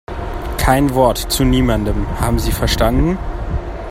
[0.57, 3.19] Kein Wort zu niemandem, haben Sie verstanden?